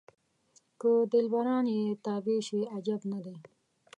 که 0.79 0.91
دلبران 1.13 1.65
یې 1.75 1.83
تابع 2.05 2.37
شي 2.47 2.59
عجب 2.75 3.01
نه 3.11 3.19
دی. 3.25 3.35